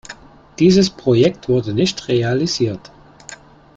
Dieses 0.57 0.89
Projekt 0.89 1.47
wurde 1.47 1.75
nicht 1.75 2.07
realisiert. 2.07 2.89